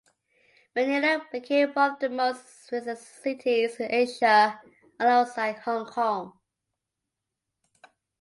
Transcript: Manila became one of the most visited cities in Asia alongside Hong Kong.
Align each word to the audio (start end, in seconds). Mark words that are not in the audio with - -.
Manila 0.75 1.23
became 1.31 1.73
one 1.73 1.91
of 1.91 1.99
the 1.99 2.09
most 2.09 2.67
visited 2.71 2.97
cities 2.97 3.75
in 3.79 3.85
Asia 3.91 4.59
alongside 4.99 5.59
Hong 5.59 5.85
Kong. 5.85 6.39